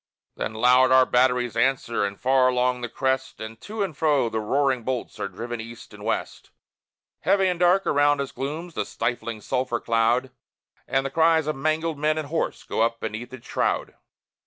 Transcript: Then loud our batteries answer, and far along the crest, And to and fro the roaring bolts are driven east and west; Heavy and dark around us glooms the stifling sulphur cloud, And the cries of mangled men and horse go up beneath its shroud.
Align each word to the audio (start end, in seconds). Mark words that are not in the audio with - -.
Then 0.35 0.55
loud 0.55 0.91
our 0.91 1.05
batteries 1.05 1.55
answer, 1.55 2.03
and 2.05 2.19
far 2.19 2.47
along 2.47 2.81
the 2.81 2.89
crest, 2.89 3.39
And 3.39 3.61
to 3.61 3.83
and 3.83 3.95
fro 3.95 4.29
the 4.29 4.39
roaring 4.39 4.81
bolts 4.81 5.19
are 5.19 5.27
driven 5.27 5.61
east 5.61 5.93
and 5.93 6.03
west; 6.03 6.49
Heavy 7.19 7.47
and 7.47 7.59
dark 7.59 7.85
around 7.85 8.19
us 8.19 8.31
glooms 8.31 8.73
the 8.73 8.83
stifling 8.85 9.41
sulphur 9.41 9.79
cloud, 9.79 10.31
And 10.87 11.05
the 11.05 11.11
cries 11.11 11.45
of 11.45 11.55
mangled 11.55 11.99
men 11.99 12.17
and 12.17 12.29
horse 12.29 12.63
go 12.63 12.81
up 12.81 12.99
beneath 12.99 13.31
its 13.31 13.45
shroud. 13.45 13.93